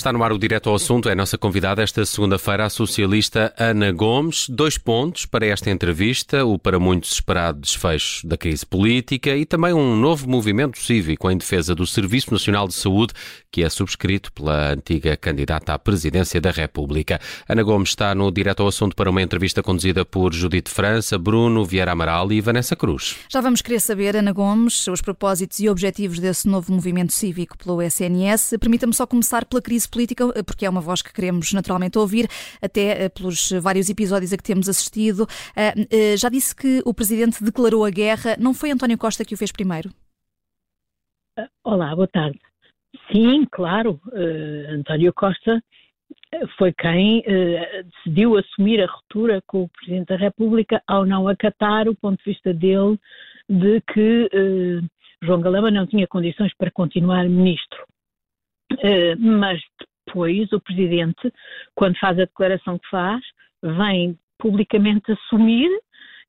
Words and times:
Está 0.00 0.14
no 0.14 0.24
ar 0.24 0.32
o 0.32 0.38
Direto 0.38 0.70
ao 0.70 0.76
Assunto, 0.76 1.10
é 1.10 1.12
a 1.12 1.14
nossa 1.14 1.36
convidada 1.36 1.82
esta 1.82 2.06
segunda-feira, 2.06 2.64
a 2.64 2.70
socialista 2.70 3.52
Ana 3.58 3.92
Gomes. 3.92 4.48
Dois 4.48 4.78
pontos 4.78 5.26
para 5.26 5.44
esta 5.44 5.70
entrevista: 5.70 6.42
o 6.42 6.58
para 6.58 6.78
muitos 6.78 7.12
esperado 7.12 7.60
desfecho 7.60 8.26
da 8.26 8.34
crise 8.34 8.64
política 8.64 9.36
e 9.36 9.44
também 9.44 9.74
um 9.74 9.94
novo 9.94 10.26
movimento 10.26 10.78
cívico 10.78 11.30
em 11.30 11.36
defesa 11.36 11.74
do 11.74 11.86
Serviço 11.86 12.32
Nacional 12.32 12.66
de 12.66 12.72
Saúde, 12.72 13.12
que 13.52 13.62
é 13.62 13.68
subscrito 13.68 14.32
pela 14.32 14.72
antiga 14.72 15.18
candidata 15.18 15.74
à 15.74 15.78
presidência 15.78 16.40
da 16.40 16.50
República. 16.50 17.20
Ana 17.46 17.62
Gomes 17.62 17.90
está 17.90 18.14
no 18.14 18.32
Direto 18.32 18.62
ao 18.62 18.68
Assunto 18.68 18.96
para 18.96 19.10
uma 19.10 19.20
entrevista 19.20 19.62
conduzida 19.62 20.02
por 20.02 20.32
Judite 20.32 20.70
França, 20.70 21.18
Bruno 21.18 21.62
Vieira 21.62 21.92
Amaral 21.92 22.32
e 22.32 22.40
Vanessa 22.40 22.74
Cruz. 22.74 23.16
Já 23.28 23.42
vamos 23.42 23.60
querer 23.60 23.80
saber, 23.80 24.16
Ana 24.16 24.32
Gomes, 24.32 24.86
os 24.88 25.02
propósitos 25.02 25.60
e 25.60 25.68
objetivos 25.68 26.18
desse 26.18 26.48
novo 26.48 26.72
movimento 26.72 27.12
cívico 27.12 27.58
pelo 27.58 27.82
SNS. 27.82 28.54
Permita-me 28.58 28.94
só 28.94 29.06
começar 29.06 29.44
pela 29.44 29.60
crise 29.60 29.89
política, 29.90 30.24
eh, 30.34 30.42
porque 30.42 30.64
é 30.64 30.70
uma 30.70 30.80
voz 30.80 31.02
que 31.02 31.12
queremos 31.12 31.52
naturalmente 31.52 31.98
ouvir, 31.98 32.28
até 32.62 33.04
eh, 33.04 33.08
pelos 33.08 33.50
vários 33.62 33.88
episódios 33.90 34.32
a 34.32 34.36
que 34.36 34.42
temos 34.42 34.68
assistido. 34.68 35.26
Eh, 35.56 36.16
já 36.16 36.28
disse 36.28 36.54
que 36.54 36.82
o 36.84 36.94
Presidente 36.94 37.42
declarou 37.42 37.84
a 37.84 37.90
guerra. 37.90 38.36
Não 38.38 38.54
foi 38.54 38.70
António 38.70 38.98
Costa 38.98 39.24
que 39.24 39.34
o 39.34 39.38
fez 39.38 39.52
primeiro? 39.52 39.90
Olá, 41.64 41.94
boa 41.94 42.08
tarde. 42.08 42.38
Sim, 43.12 43.46
claro, 43.50 44.00
uh, 44.06 44.74
António 44.74 45.12
Costa 45.12 45.62
foi 46.56 46.72
quem 46.72 47.20
uh, 47.20 47.84
decidiu 47.84 48.36
assumir 48.36 48.82
a 48.82 48.86
ruptura 48.86 49.42
com 49.46 49.64
o 49.64 49.68
Presidente 49.68 50.08
da 50.08 50.16
República 50.16 50.82
ao 50.86 51.04
não 51.04 51.28
acatar 51.28 51.88
o 51.88 51.94
ponto 51.94 52.18
de 52.18 52.30
vista 52.30 52.52
dele 52.52 52.98
de 53.48 53.80
que 53.92 54.24
uh, 54.26 54.86
João 55.22 55.40
Galamba 55.40 55.70
não 55.70 55.86
tinha 55.86 56.06
condições 56.06 56.52
para 56.56 56.70
continuar 56.70 57.24
ministro. 57.28 57.84
Uh, 58.72 59.18
mas 59.18 59.60
depois 60.06 60.52
o 60.52 60.60
Presidente, 60.60 61.32
quando 61.74 61.98
faz 61.98 62.18
a 62.18 62.24
declaração 62.24 62.78
que 62.78 62.88
faz, 62.88 63.22
vem 63.62 64.18
publicamente 64.38 65.12
assumir 65.12 65.70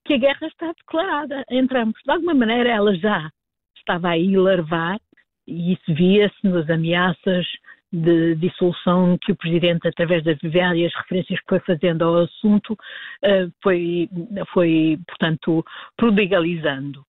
que 0.05 0.13
a 0.13 0.17
guerra 0.17 0.47
está 0.47 0.73
declarada 0.73 1.43
entre 1.49 1.79
ambos. 1.79 2.01
De 2.03 2.11
alguma 2.11 2.33
maneira 2.33 2.69
ela 2.69 2.95
já 2.95 3.31
estava 3.77 4.09
aí 4.09 4.35
larvar 4.37 4.99
e 5.47 5.73
isso 5.73 5.93
via-se 5.93 6.47
nas 6.47 6.69
ameaças 6.69 7.45
de 7.91 8.35
dissolução 8.35 9.17
que 9.21 9.33
o 9.33 9.35
Presidente, 9.35 9.87
através 9.87 10.23
das 10.23 10.37
várias 10.41 10.93
referências 10.95 11.39
que 11.41 11.49
foi 11.49 11.59
fazendo 11.59 12.03
ao 12.03 12.19
assunto, 12.19 12.77
eh, 13.21 13.49
foi, 13.61 14.09
foi 14.53 14.97
portanto, 15.05 15.65
prodigalizando. 15.97 17.01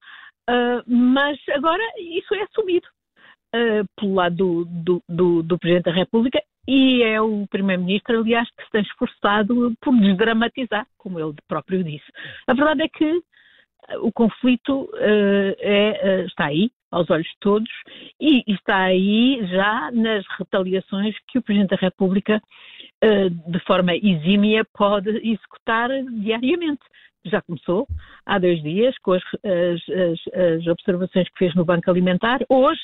Uh, 0.51 0.83
mas 0.89 1.39
agora 1.51 1.83
isso 1.99 2.35
é 2.35 2.43
assumido 2.43 2.89
uh, 3.55 3.85
pelo 3.97 4.15
lado 4.15 4.37
do, 4.37 4.65
do, 4.65 5.03
do, 5.09 5.43
do, 5.43 5.59
Presidente 5.59 5.85
da 5.85 5.93
República 5.93 6.43
e 6.67 7.03
é 7.03 7.21
o 7.21 7.47
Primeiro-Ministro, 7.49 8.21
aliás, 8.21 8.49
que 8.51 8.65
se 8.65 8.71
tem 8.71 8.83
esforçado 8.83 9.75
por 9.81 9.95
desdramatizar, 9.99 10.87
como 10.97 11.19
ele 11.19 11.35
próprio 11.49 11.83
disse. 11.83 12.07
A 12.47 12.55
verdade 12.55 12.83
é 12.83 12.89
que 12.89 13.21
o 14.01 14.13
conflito 14.13 14.83
uh, 14.83 15.57
é, 15.59 16.25
está 16.27 16.47
aí, 16.47 16.71
aos 16.91 17.11
olhos 17.11 17.27
de 17.27 17.39
todos, 17.41 17.71
e 18.21 18.45
está 18.47 18.77
aí 18.77 19.45
já 19.47 19.91
nas 19.91 20.25
retaliações 20.39 21.17
que 21.27 21.39
o 21.39 21.43
Presidente 21.43 21.71
da 21.71 21.77
República, 21.77 22.41
de 23.49 23.59
forma 23.61 23.97
exímia, 23.97 24.65
pode 24.75 25.09
executar 25.09 25.89
diariamente 26.21 26.83
já 27.25 27.41
começou 27.43 27.87
há 28.27 28.39
dois 28.39 28.63
dias 28.63 28.97
com 28.99 29.13
as, 29.13 29.23
as, 29.45 30.35
as, 30.35 30.67
observações 30.67 31.29
que 31.29 31.39
fez 31.39 31.55
no 31.55 31.65
Banco 31.65 31.91
Alimentar. 31.91 32.41
Hoje, 32.49 32.81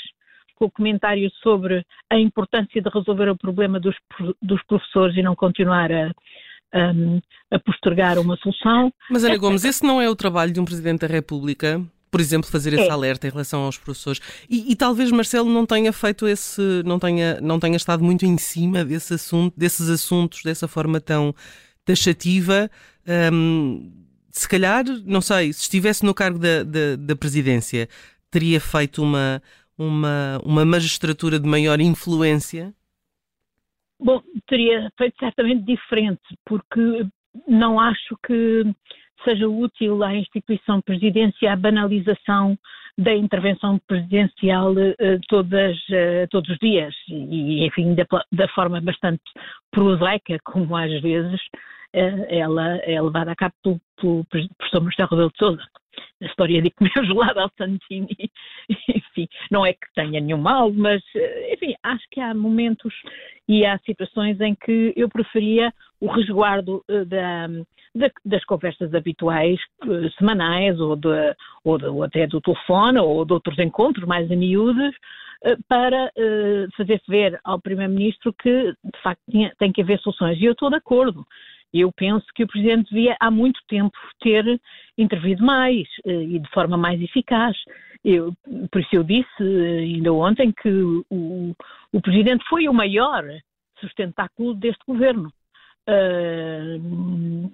com 0.59 0.67
o 0.67 0.71
comentário 0.71 1.31
sobre 1.43 1.85
a 2.11 2.19
importância 2.19 2.83
de 2.83 2.91
resolver 2.91 3.29
o 3.31 3.37
problema 3.37 3.79
dos, 3.79 3.95
dos 4.43 4.63
professores 4.65 5.17
e 5.17 5.23
não 5.23 5.37
continuar 5.37 5.91
a, 5.93 6.11
a, 6.73 6.93
a 7.53 7.59
postergar 7.61 8.19
uma 8.19 8.37
solução. 8.37 8.93
Mas, 9.11 9.25
Ana 9.25 9.37
Gomes, 9.37 9.65
esse 9.65 9.85
não 9.85 10.01
é 10.01 10.11
o 10.11 10.17
trabalho 10.17 10.53
de 10.53 10.61
um 10.61 10.65
Presidente 10.65 11.01
da 11.01 11.07
República? 11.07 11.81
Por 12.11 12.21
exemplo, 12.21 12.51
fazer 12.51 12.73
esse 12.73 12.89
é. 12.89 12.91
alerta 12.91 13.27
em 13.27 13.31
relação 13.31 13.63
aos 13.63 13.79
professores. 13.79 14.21
E, 14.49 14.73
e, 14.73 14.75
talvez 14.75 15.13
Marcelo 15.13 15.51
não 15.51 15.67
tenha 15.67 15.93
feito 15.93 16.27
esse, 16.27 16.83
não 16.85 16.99
tenha, 16.99 17.39
não 17.41 17.61
tenha 17.61 17.77
estado 17.77 18.03
muito 18.03 18.25
em 18.25 18.39
cima 18.39 18.85
desse 18.85 19.15
assunto, 19.15 19.55
desses 19.57 19.89
assuntos, 19.91 20.43
dessa 20.43 20.67
forma 20.67 21.01
tão 21.01 21.35
taxativa. 21.85 22.71
Um, 23.33 23.93
se 24.31 24.49
calhar, 24.49 24.85
não 25.05 25.21
sei, 25.21 25.53
se 25.53 25.63
estivesse 25.63 26.05
no 26.05 26.15
cargo 26.15 26.39
da, 26.39 26.63
da, 26.63 26.97
da 26.99 27.17
presidência, 27.17 27.89
teria 28.31 28.61
feito 28.61 29.03
uma, 29.03 29.43
uma, 29.79 30.41
uma 30.45 30.65
magistratura 30.65 31.39
de 31.39 31.49
maior 31.49 31.81
influência? 31.81 32.75
Bom, 34.01 34.23
teria 34.47 34.91
feito 34.97 35.17
certamente 35.19 35.65
diferente, 35.65 36.23
porque 36.45 37.07
não 37.47 37.81
acho 37.81 38.17
que 38.25 38.65
seja 39.25 39.49
útil 39.49 40.03
à 40.03 40.15
instituição 40.15 40.81
presidência 40.81 41.53
a 41.53 41.57
banalização 41.57 42.57
da 42.97 43.15
intervenção 43.15 43.81
presidencial 43.87 44.73
uh, 44.73 45.21
todas, 45.29 45.77
uh, 45.89 46.27
todos 46.31 46.51
os 46.51 46.59
dias 46.59 46.95
e, 47.09 47.65
enfim, 47.65 47.95
da, 47.95 48.05
da, 48.33 48.49
forma 48.49 48.81
bastante 48.81 49.23
prosaica, 49.71 50.37
como 50.45 50.77
às 50.77 51.01
vezes 51.01 51.41
uh, 51.95 52.27
ela 52.29 52.77
é 52.79 53.01
levada 53.01 53.33
a 53.33 53.37
cabo 53.37 53.55
pelo, 53.97 54.25
professor 54.25 54.81
Marcelo 54.83 55.09
Rebelo 55.11 55.31
de 55.31 55.39
Sousa. 55.39 55.63
A 56.21 56.27
história 56.27 56.61
de 56.61 56.71
comer 56.71 56.93
gelado 57.05 57.41
ao 57.41 57.51
Santini, 57.57 58.31
enfim, 58.89 59.29
não 59.51 59.65
é 59.65 59.73
que 59.73 59.87
tenha 59.95 60.21
nenhum 60.21 60.39
mal, 60.39 60.73
mas, 60.73 61.03
enfim, 61.53 61.75
acho 61.83 62.05
que 62.11 62.21
há 62.21 62.35
momentos 62.35 62.93
e 63.49 63.65
há 63.65 63.79
situações 63.79 64.41
em 64.41 64.55
que 64.55 64.93
eu 64.97 65.09
preferia 65.09 65.73
o 66.01 66.07
resguardo 66.07 66.85
da 67.07 67.49
das 68.25 68.45
conversas 68.45 68.95
habituais, 68.95 69.59
eh, 69.83 70.11
semanais, 70.19 70.79
ou, 70.81 70.97
de, 70.97 71.09
ou, 71.65 71.79
de, 71.79 71.87
ou, 71.87 72.03
até 72.03 72.27
do 72.27 72.41
telefone, 72.41 72.99
ou 72.99 73.25
de 73.25 73.33
outros 73.33 73.59
encontros 73.59 74.07
mais 74.07 74.31
a 74.31 74.37
miúdos, 74.37 74.95
eh, 75.45 75.57
para 75.69 76.11
eh, 76.17 76.67
fazer 76.77 77.01
ver 77.09 77.39
ao 77.45 77.61
Primeiro-Ministro 77.61 78.33
que, 78.33 78.73
de 78.73 79.03
facto, 79.03 79.21
tinha, 79.31 79.53
tem 79.59 79.73
que 79.73 79.83
haver 79.83 79.99
soluções. 80.01 80.39
E 80.41 80.45
eu 80.45 80.53
estou 80.53 80.71
de 80.71 80.77
acordo. 80.77 81.27
Eu 81.73 81.93
penso 81.93 82.27
que 82.35 82.45
o 82.45 82.47
Presidente 82.47 82.91
devia 82.91 83.17
há 83.21 83.31
muito 83.31 83.61
tempo 83.69 83.97
ter 84.21 84.61
intervido 84.97 85.45
mais 85.45 85.87
e 86.05 86.39
de 86.39 86.51
forma 86.51 86.77
mais 86.77 87.01
eficaz. 87.01 87.57
Eu, 88.05 88.33
por 88.71 88.81
isso 88.81 88.91
eu 88.93 89.05
disse 89.05 89.43
ainda 89.43 90.13
ontem 90.13 90.53
que 90.53 90.71
o, 91.11 91.55
o 91.93 92.01
Presidente 92.01 92.45
foi 92.49 92.69
o 92.69 92.73
maior 92.73 93.25
sustentáculo 93.81 94.55
deste 94.55 94.85
governo 94.87 95.33
uh, 95.89 96.79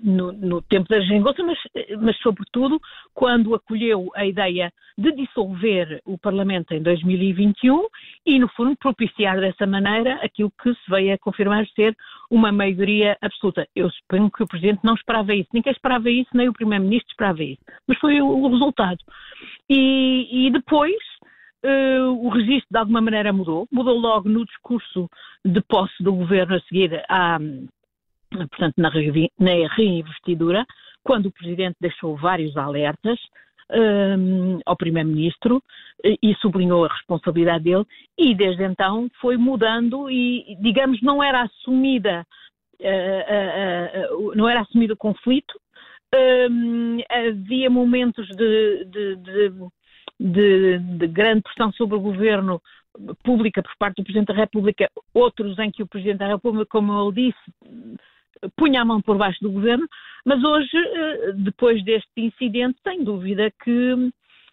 no, 0.03 0.33
no, 0.33 0.63
tempo 0.63 0.89
da 0.89 1.01
geringonça, 1.01 1.43
mas, 1.43 1.59
mas 2.01 2.17
sobretudo 2.19 2.81
quando 3.15 3.55
acolheu 3.55 4.11
a 4.15 4.27
ideia 4.27 4.73
de 4.99 5.13
dissolver 5.13 6.01
o 6.05 6.19
Parlamento 6.19 6.75
em 6.75 6.83
2021 6.83 7.87
e, 8.27 8.39
no 8.39 8.49
fundo, 8.49 8.77
propiciar 8.77 9.41
dessa 9.41 9.67
maneira 9.67 10.15
aquilo 10.23 10.53
que 10.63 10.73
se 10.75 10.91
veio 10.91 11.15
a 11.15 11.19
confirmar 11.19 11.67
ser 11.69 11.97
uma 12.31 12.51
maioria 12.51 13.17
absoluta. 13.21 13.67
Eu 13.75 13.91
suponho 13.91 14.31
que 14.31 14.43
o 14.43 14.47
Presidente 14.47 14.81
não 14.83 14.95
esperava 14.95 15.35
isso, 15.35 15.49
ninguém 15.53 15.73
esperava 15.73 16.11
isso, 16.11 16.31
nem 16.35 16.49
o 16.49 16.53
Primeiro-Ministro 16.53 17.11
esperava 17.11 17.43
isso, 17.43 17.63
mas 17.87 17.99
foi 17.99 18.21
o, 18.21 18.49
resultado. 18.49 18.99
E, 19.71 20.47
e 20.47 20.51
depois 20.51 20.97
Uh, 21.67 22.13
o 22.23 22.29
registro 22.29 22.69
de 22.71 22.79
alguma 22.79 23.01
maneira 23.01 23.33
mudou, 23.33 23.67
mudou 23.73 23.99
logo 23.99 24.29
no 24.29 24.45
discurso 24.45 25.09
de 25.43 25.63
posse 25.63 25.95
do 26.03 26.13
governo 26.13 26.57
a 26.57 26.61
seguir 26.61 27.03
à, 27.09 27.39
portanto, 28.49 28.75
na, 28.77 28.91
reinvestidura, 29.69 30.65
quando 31.03 31.27
o 31.27 31.33
Presidente 31.33 31.77
deixou 31.81 32.17
vários 32.17 32.57
alertas 32.57 33.19
um, 33.71 34.59
ao 34.65 34.77
Primeiro-Ministro 34.77 35.63
e 36.23 36.35
sublinhou 36.37 36.85
a 36.85 36.93
responsabilidade 36.93 37.65
dele, 37.65 37.85
e 38.19 38.35
desde 38.35 38.65
então 38.65 39.09
foi 39.21 39.37
mudando 39.37 40.11
e, 40.11 40.57
digamos, 40.61 41.01
não 41.03 41.23
era 41.23 41.43
assumida, 41.43 42.27
uh, 42.81 44.17
uh, 44.17 44.29
uh, 44.31 44.35
não 44.35 44.49
era 44.49 44.61
assumido 44.61 44.95
o 44.95 44.99
conflito, 44.99 45.55
um, 46.51 46.99
havia 47.11 47.71
momentos 47.71 48.27
de, 48.29 48.85
de, 48.85 49.17
de, 50.21 50.79
de 50.79 51.07
grande 51.09 51.43
pressão 51.43 51.73
sobre 51.73 51.97
o 51.97 52.01
governo 52.01 52.61
pública 53.25 53.63
por 53.63 53.73
parte 53.79 53.97
do 53.97 54.05
Presidente 54.05 54.29
da 54.29 54.35
República, 54.35 54.89
outros 55.13 55.59
em 55.59 55.71
que 55.71 55.83
o 55.83 55.87
Presidente 55.87 56.19
da 56.19 56.29
República, 56.29 56.67
como 56.67 56.93
ele 56.93 57.33
disse, 57.33 57.99
punha 58.57 58.83
a 58.83 58.85
mão 58.85 59.01
por 59.01 59.17
baixo 59.17 59.39
do 59.43 59.51
governo, 59.51 59.87
mas 60.25 60.43
hoje, 60.43 60.77
eh, 60.77 61.33
depois 61.37 61.85
deste 61.85 62.09
incidente, 62.17 62.79
sem 62.83 63.05
dúvida 63.05 63.53
que 63.63 64.11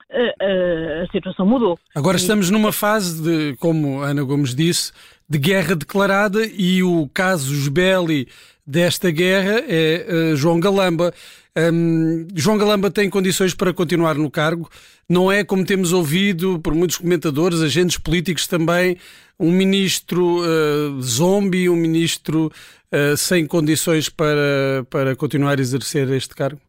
eh, 0.09 0.35
eh, 0.41 1.05
a 1.07 1.11
situação 1.11 1.45
mudou. 1.45 1.79
Agora 1.95 2.17
estamos 2.17 2.49
numa 2.49 2.71
fase 2.71 3.23
de, 3.23 3.55
como 3.57 4.01
Ana 4.01 4.23
Gomes 4.23 4.53
disse, 4.53 4.91
de 5.29 5.37
guerra 5.37 5.75
declarada 5.75 6.45
e 6.45 6.83
o 6.83 7.09
caso 7.13 7.71
Belli 7.71 8.27
desta 8.67 9.09
guerra 9.09 9.63
é 9.67 10.35
João 10.35 10.59
Galamba. 10.59 11.13
Um, 11.57 12.27
João 12.33 12.57
Galamba 12.57 12.89
tem 12.89 13.09
condições 13.09 13.53
para 13.53 13.73
continuar 13.73 14.15
no 14.15 14.31
cargo. 14.31 14.69
Não 15.09 15.29
é, 15.29 15.43
como 15.43 15.65
temos 15.65 15.91
ouvido 15.91 16.59
por 16.61 16.73
muitos 16.73 16.97
comentadores, 16.97 17.61
agentes 17.61 17.97
políticos 17.97 18.47
também, 18.47 18.97
um 19.37 19.51
ministro 19.51 20.39
uh, 20.39 21.01
zombie, 21.01 21.69
um 21.69 21.75
ministro 21.75 22.47
uh, 22.47 23.17
sem 23.17 23.45
condições 23.45 24.07
para, 24.07 24.85
para 24.89 25.15
continuar 25.15 25.57
a 25.57 25.61
exercer 25.61 26.09
este 26.11 26.33
cargo? 26.33 26.61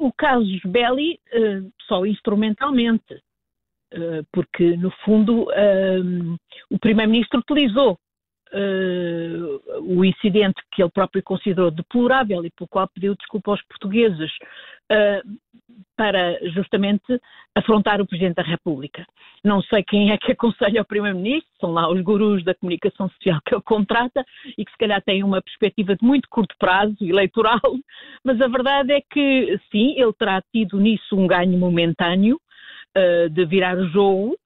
O 0.00 0.12
caso 0.12 0.44
Belli, 0.64 1.20
uh, 1.32 1.72
só 1.86 2.04
instrumentalmente, 2.04 3.22
porque, 4.32 4.76
no 4.76 4.90
fundo, 5.04 5.46
o 6.68 6.78
Primeiro-Ministro 6.78 7.38
utilizou 7.38 7.96
uh, 8.56 9.82
o 9.82 10.04
incidente 10.04 10.60
que 10.72 10.82
ele 10.82 10.90
próprio 10.90 11.22
considerou 11.22 11.70
deplorável 11.70 12.44
e 12.44 12.50
pelo 12.50 12.68
qual 12.68 12.88
pediu 12.88 13.14
desculpa 13.14 13.50
aos 13.50 13.62
portugueses 13.62 14.30
uh, 14.90 15.36
para 15.96 16.38
justamente 16.50 17.20
afrontar 17.54 18.00
o 18.00 18.06
Presidente 18.06 18.36
da 18.36 18.42
República. 18.42 19.06
Não 19.44 19.62
sei 19.62 19.82
quem 19.82 20.10
é 20.10 20.18
que 20.18 20.32
aconselha 20.32 20.82
o 20.82 20.84
Primeiro-Ministro, 20.84 21.50
são 21.60 21.72
lá 21.72 21.90
os 21.90 22.00
gurus 22.00 22.44
da 22.44 22.54
comunicação 22.54 23.08
social 23.10 23.40
que 23.46 23.54
ele 23.54 23.62
contrata 23.62 24.24
e 24.56 24.64
que 24.64 24.70
se 24.70 24.78
calhar 24.78 25.02
têm 25.02 25.22
uma 25.22 25.42
perspectiva 25.42 25.94
de 25.94 26.04
muito 26.04 26.28
curto 26.28 26.54
prazo 26.58 26.96
eleitoral, 27.00 27.60
mas 28.24 28.40
a 28.40 28.48
verdade 28.48 28.92
é 28.92 29.00
que 29.00 29.58
sim, 29.70 29.94
ele 29.98 30.12
terá 30.12 30.42
tido 30.52 30.78
nisso 30.78 31.16
um 31.16 31.26
ganho 31.26 31.58
momentâneo 31.58 32.40
uh, 32.96 33.30
de 33.30 33.44
virar 33.44 33.76
o 33.78 33.88
jogo, 33.88 34.34
eh, 34.34 34.40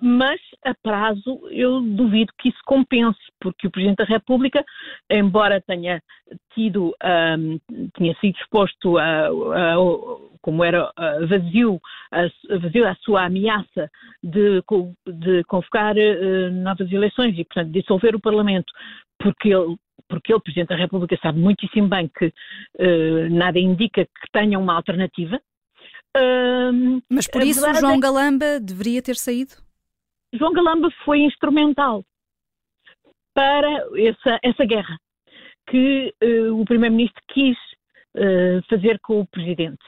mas 0.00 0.40
a 0.64 0.74
prazo 0.74 1.40
eu 1.50 1.80
duvido 1.80 2.32
que 2.38 2.48
isso 2.48 2.58
compense, 2.66 3.18
porque 3.40 3.66
o 3.66 3.70
Presidente 3.70 3.98
da 3.98 4.04
República, 4.04 4.64
embora 5.10 5.60
tenha 5.60 6.02
tido, 6.54 6.94
um, 7.38 7.58
tinha 7.96 8.14
sido 8.16 8.36
exposto 8.36 8.98
a, 8.98 9.28
a, 9.28 9.74
como 10.42 10.62
era 10.64 10.92
vazio, 11.28 11.80
a, 12.10 12.22
vazio 12.58 12.86
a 12.86 12.94
sua 12.96 13.24
ameaça 13.24 13.90
de, 14.22 14.62
de 15.06 15.44
convocar 15.44 15.94
uh, 15.96 16.50
novas 16.52 16.90
eleições 16.92 17.38
e, 17.38 17.44
portanto, 17.44 17.72
dissolver 17.72 18.14
o 18.14 18.20
Parlamento, 18.20 18.72
porque 19.18 19.48
ele 19.48 19.76
porque 20.08 20.30
ele, 20.30 20.42
Presidente 20.42 20.68
da 20.68 20.76
República, 20.76 21.18
sabe 21.22 21.38
muitíssimo 21.38 21.88
bem 21.88 22.06
que 22.06 22.26
uh, 22.26 23.30
nada 23.30 23.58
indica 23.58 24.04
que 24.04 24.30
tenha 24.30 24.58
uma 24.58 24.74
alternativa, 24.74 25.40
mas 27.08 27.26
por 27.26 27.42
isso 27.42 27.60
João 27.74 27.94
é... 27.94 28.00
Galamba 28.00 28.60
deveria 28.60 29.02
ter 29.02 29.16
saído? 29.16 29.54
João 30.34 30.52
Galamba 30.52 30.88
foi 31.04 31.20
instrumental 31.20 32.04
para 33.34 33.68
essa, 33.96 34.38
essa 34.42 34.64
guerra 34.64 34.98
que 35.68 36.12
uh, 36.22 36.60
o 36.60 36.64
Primeiro-Ministro 36.64 37.22
quis 37.28 37.56
uh, 38.16 38.62
fazer 38.68 38.98
com 39.00 39.20
o 39.20 39.26
Presidente. 39.26 39.82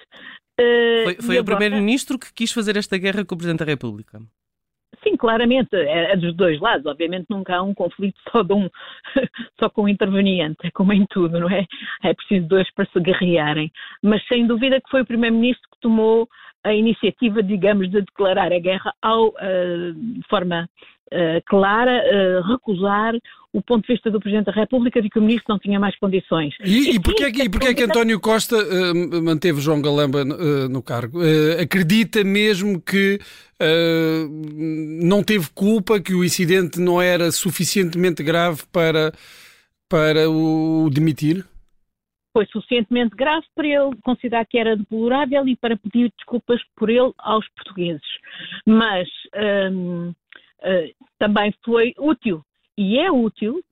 Uh, 0.59 1.05
foi, 1.05 1.15
foi 1.17 1.37
o 1.37 1.41
agora... 1.41 1.57
Primeiro-Ministro 1.57 2.19
que 2.19 2.33
quis 2.33 2.53
fazer 2.53 2.77
esta 2.77 2.97
guerra 2.97 3.25
com 3.25 3.35
o 3.35 3.39
Presidente 3.39 3.61
da 3.61 3.65
República? 3.65 4.21
Sim, 5.05 5.17
claramente, 5.19 5.77
é, 5.77 6.13
é, 6.13 6.17
dos 6.17 6.35
dois 6.35 6.59
lados. 6.61 6.87
Obviamente 6.87 7.27
nunca 7.29 7.57
há 7.57 7.63
um 7.63 7.75
conflito 7.75 8.19
só, 8.31 8.43
de 8.43 8.55
um, 8.55 8.69
só 9.61 9.69
com 9.69 9.83
um 9.83 9.89
interveniente, 9.89 10.57
é 10.65 10.71
como 10.71 10.93
em 10.93 11.05
tudo, 11.11 11.39
não 11.39 11.51
é? 11.51 11.67
É 12.03 12.15
preciso 12.15 12.49
dois 12.49 12.73
para 12.73 12.87
se 12.87 12.99
guerrearem. 12.99 13.71
Mas 14.03 14.27
sem 14.27 14.47
dúvida 14.47 14.81
que 14.81 14.91
foi 14.91 15.03
o 15.03 15.07
Primeiro-Ministro 15.07 15.69
que 15.71 15.81
tomou 15.81 16.27
a 16.65 16.73
iniciativa, 16.73 17.43
digamos, 17.43 17.91
de 17.91 18.01
declarar 18.01 18.51
a 18.51 18.59
guerra 18.59 18.95
uh, 19.05 19.93
de 19.93 20.23
forma 20.29 20.65
uh, 20.65 20.69
clara, 21.47 22.03
uh, 22.03 22.49
recusar 22.49 23.15
o 23.55 23.63
ponto 23.63 23.87
de 23.87 23.93
vista 23.93 24.11
do 24.11 24.19
Presidente 24.19 24.47
da 24.47 24.53
República 24.53 25.01
de 25.01 25.09
que 25.09 25.19
o 25.19 25.23
Ministro 25.23 25.47
não 25.49 25.61
tinha 25.61 25.79
mais 25.79 25.97
condições. 25.97 26.55
E, 26.65 26.91
e, 26.91 26.97
e 26.97 27.01
porquê, 27.01 27.25
é 27.25 27.31
que, 27.31 27.49
porquê 27.49 27.69
é 27.69 27.75
que 27.75 27.85
António 27.85 28.19
Costa 28.19 28.57
uh, 28.57 29.23
manteve 29.23 29.61
João 29.61 29.81
Galamba 29.81 30.23
uh, 30.23 30.69
no 30.69 30.83
cargo? 30.83 31.21
Uh, 31.21 31.63
acredita 31.63 32.25
mesmo 32.25 32.81
que 32.83 33.19
não 34.99 35.23
teve 35.23 35.49
culpa, 35.55 35.99
que 35.99 36.13
o 36.13 36.23
incidente 36.23 36.79
não 36.79 37.01
era 37.01 37.31
suficientemente 37.31 38.23
grave 38.23 38.63
para, 38.71 39.11
para 39.89 40.29
o 40.29 40.91
demitir? 40.93 41.47
Foi 42.37 42.45
suficientemente 42.47 43.15
grave 43.17 43.47
para 43.55 43.67
ele 43.67 43.97
considerar 44.03 44.45
que 44.45 44.59
era 44.59 44.77
deplorável 44.77 45.49
e 45.49 45.57
para 45.57 45.79
pedir 45.79 46.13
desculpas 46.19 46.61
por 46.77 46.91
ele 46.91 47.13
aos 47.17 47.49
portugueses. 47.55 48.03
Mas 48.67 49.09
um, 49.73 50.13
também 51.19 51.53
foi 51.65 51.95
útil. 51.99 52.43
E 52.77 52.99
é 52.99 53.11
útil 53.11 53.63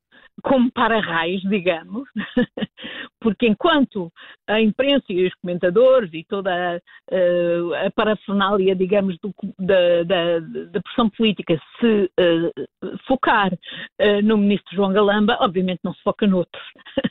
como 0.43 0.71
para-raios, 0.73 1.43
digamos, 1.43 2.09
porque 3.21 3.47
enquanto 3.47 4.11
a 4.49 4.61
imprensa 4.61 5.05
e 5.11 5.27
os 5.27 5.35
comentadores 5.35 6.11
e 6.13 6.25
toda 6.25 6.51
a, 6.51 6.75
a, 6.75 7.87
a 7.87 7.91
parafernália, 7.91 8.75
digamos, 8.75 9.17
do, 9.23 9.33
da, 9.59 10.03
da, 10.05 10.41
da, 10.41 10.81
pressão 10.81 11.11
política 11.11 11.61
se 11.79 12.11
uh, 12.19 12.99
focar 13.07 13.53
uh, 13.53 14.23
no 14.25 14.37
ministro 14.39 14.75
João 14.75 14.93
Galamba, 14.93 15.37
obviamente 15.41 15.81
não 15.85 15.95
se 15.95 16.03
foca 16.03 16.27
noutros. 16.27 16.63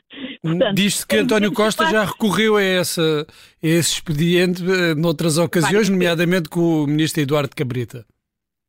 Diz-se 0.73 1.07
que 1.07 1.17
António 1.17 1.53
Costa 1.53 1.85
já 1.89 2.03
recorreu 2.03 2.57
a, 2.57 2.61
essa, 2.61 3.25
a 3.29 3.67
esse 3.67 3.93
expediente 3.93 4.63
noutras 4.97 5.37
ocasiões, 5.37 5.87
nomeadamente 5.87 6.49
com 6.49 6.83
o 6.83 6.87
ministro 6.87 7.21
Eduardo 7.21 7.55
Cabrita 7.55 8.05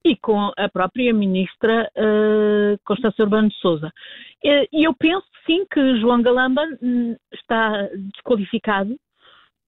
e 0.05 0.17
com 0.17 0.53
a 0.57 0.69
própria 0.69 1.13
ministra 1.13 1.91
uh, 1.97 2.79
Constância 2.85 3.23
Urbano 3.23 3.49
de 3.49 3.57
Souza. 3.57 3.93
E 4.43 4.87
eu 4.87 4.95
penso 4.95 5.27
sim 5.47 5.65
que 5.71 6.01
João 6.01 6.23
Galamba 6.23 6.63
hum, 6.83 7.17
está 7.33 7.89
desqualificado 8.13 8.97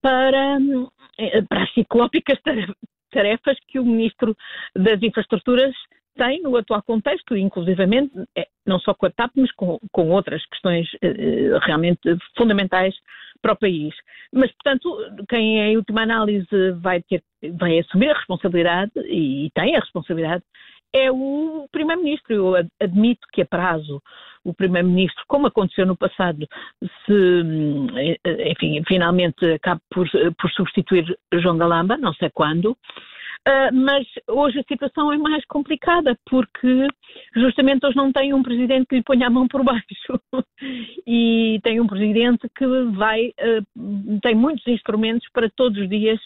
para, 0.02 0.58
hum, 0.58 0.88
eh, 1.18 1.42
para 1.42 1.62
as 1.62 1.72
ciclópicas 1.72 2.38
tarefas 3.10 3.56
que 3.68 3.78
o 3.78 3.84
ministro 3.84 4.36
das 4.74 5.02
Infraestruturas 5.02 5.74
tem 6.16 6.42
no 6.42 6.56
atual 6.56 6.82
contexto, 6.82 7.36
inclusivamente, 7.36 8.12
é, 8.36 8.46
não 8.66 8.78
só 8.78 8.94
com 8.94 9.06
a 9.06 9.10
TAP, 9.10 9.32
mas 9.36 9.50
com, 9.52 9.78
com 9.92 10.10
outras 10.10 10.44
questões 10.46 10.88
eh, 11.02 11.58
realmente 11.62 12.00
fundamentais 12.36 12.94
para 13.44 13.52
o 13.52 13.58
país. 13.58 13.94
Mas, 14.32 14.50
portanto, 14.52 14.88
quem 15.28 15.58
em 15.58 15.76
última 15.76 16.02
análise 16.02 16.46
vai, 16.80 17.02
ter, 17.02 17.22
vai 17.58 17.78
assumir 17.78 18.08
a 18.08 18.14
responsabilidade, 18.14 18.92
e 18.96 19.50
tem 19.54 19.76
a 19.76 19.80
responsabilidade, 19.80 20.42
é 20.94 21.12
o 21.12 21.68
Primeiro-Ministro. 21.70 22.34
Eu 22.34 22.68
admito 22.80 23.28
que 23.32 23.42
a 23.42 23.46
prazo 23.46 24.00
o 24.42 24.54
Primeiro-Ministro, 24.54 25.24
como 25.26 25.46
aconteceu 25.46 25.84
no 25.84 25.96
passado, 25.96 26.46
se, 27.04 27.42
enfim, 28.50 28.82
finalmente 28.88 29.44
acabe 29.52 29.80
por, 29.90 30.08
por 30.38 30.50
substituir 30.52 31.04
João 31.34 31.58
Galamba, 31.58 31.98
não 31.98 32.14
sei 32.14 32.30
quando, 32.30 32.76
Uh, 33.46 33.74
mas 33.74 34.06
hoje 34.26 34.58
a 34.58 34.62
situação 34.62 35.12
é 35.12 35.18
mais 35.18 35.44
complicada 35.44 36.18
porque 36.30 36.86
justamente 37.36 37.84
hoje 37.84 37.96
não 37.96 38.10
tem 38.10 38.32
um 38.32 38.42
presidente 38.42 38.86
que 38.86 38.96
lhe 38.96 39.02
ponha 39.02 39.26
a 39.26 39.30
mão 39.30 39.46
por 39.48 39.62
baixo. 39.62 39.84
E 41.06 41.60
tem 41.62 41.80
um 41.80 41.86
presidente 41.86 42.48
que 42.56 42.66
vai 42.96 43.28
uh, 43.28 44.20
tem 44.22 44.34
muitos 44.34 44.66
instrumentos 44.66 45.28
para 45.32 45.50
todos 45.50 45.78
os 45.82 45.88
dias 45.88 46.18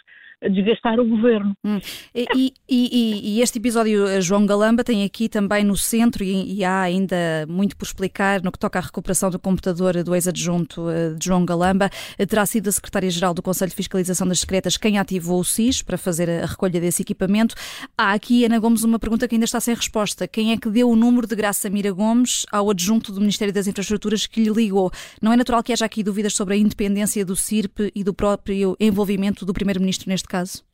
desgastar 0.42 1.00
o 1.00 1.04
governo. 1.04 1.52
Hum. 1.64 1.80
E, 2.14 2.54
e, 2.68 3.36
e, 3.36 3.40
este 3.40 3.58
episódio, 3.58 4.06
eh, 4.06 4.20
João 4.20 4.46
Galamba, 4.46 4.84
tem 4.84 5.02
aqui 5.02 5.28
também 5.28 5.64
no 5.64 5.76
centro, 5.76 6.22
e, 6.22 6.58
e, 6.58 6.64
há 6.64 6.82
ainda 6.82 7.16
muito 7.48 7.76
por 7.76 7.84
explicar 7.84 8.40
no 8.42 8.52
que 8.52 8.58
toca 8.58 8.78
à 8.78 8.82
recuperação 8.82 9.30
do 9.30 9.38
computador 9.38 10.02
do 10.04 10.14
ex-adjunto 10.14 10.88
eh, 10.90 11.14
de 11.14 11.24
João 11.24 11.44
Galamba. 11.44 11.90
Eh, 12.16 12.24
terá 12.24 12.46
sido 12.46 12.68
a 12.68 12.72
Secretária-Geral 12.72 13.34
do 13.34 13.42
Conselho 13.42 13.70
de 13.70 13.74
Fiscalização 13.74 14.28
das 14.28 14.40
Secretas 14.40 14.76
quem 14.76 14.98
ativou 14.98 15.40
o 15.40 15.44
SIS 15.44 15.82
para 15.82 15.98
fazer 15.98 16.30
a 16.30 16.46
recolha 16.46 16.80
desse 16.80 17.02
equipamento. 17.02 17.56
Há 17.96 18.12
aqui, 18.12 18.44
Ana 18.44 18.60
Gomes, 18.60 18.84
uma 18.84 18.98
pergunta 18.98 19.26
que 19.26 19.34
ainda 19.34 19.44
está 19.44 19.60
sem 19.60 19.74
resposta. 19.74 20.28
Quem 20.28 20.52
é 20.52 20.56
que 20.56 20.70
deu 20.70 20.88
o 20.88 20.94
número 20.94 21.26
de 21.26 21.34
Graça 21.34 21.68
Mira 21.68 21.90
Gomes 21.90 22.46
ao 22.52 22.70
adjunto 22.70 23.12
do 23.12 23.20
Ministério 23.20 23.52
das 23.52 23.66
Infraestruturas 23.66 24.26
que 24.26 24.44
lhe 24.44 24.50
ligou? 24.50 24.90
Não 25.20 25.32
é 25.32 25.36
natural 25.36 25.62
que 25.64 25.72
haja 25.72 25.84
aqui 25.84 26.02
dúvidas 26.02 26.34
sobre 26.34 26.54
a 26.54 26.56
independência 26.56 27.24
do 27.24 27.34
CIRP 27.34 27.90
e 27.94 28.04
do 28.04 28.14
próprio 28.14 28.76
envolvimento 28.78 29.44
do 29.44 29.52
Primeiro-Ministro 29.52 30.08
neste 30.08 30.27
caso? 30.28 30.68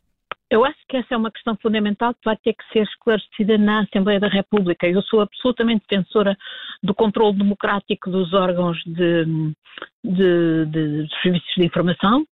Eu 0.50 0.64
acho 0.64 0.78
que 0.88 0.96
essa 0.96 1.14
é 1.14 1.16
uma 1.16 1.32
questão 1.32 1.56
fundamental 1.60 2.14
que 2.14 2.20
vai 2.24 2.36
ter 2.36 2.52
que 2.54 2.64
ser 2.72 2.82
esclarecida 2.82 3.58
na 3.58 3.80
Assembleia 3.82 4.20
da 4.20 4.28
República. 4.28 4.86
Eu 4.86 5.02
sou 5.02 5.20
absolutamente 5.20 5.84
defensora 5.88 6.36
do 6.82 6.94
controle 6.94 7.36
democrático 7.36 8.10
dos 8.10 8.32
órgãos 8.32 8.76
de, 8.84 9.24
de, 10.04 10.66
de, 10.66 11.06
de 11.06 11.22
serviços 11.22 11.54
de 11.56 11.66
informação 11.66 12.24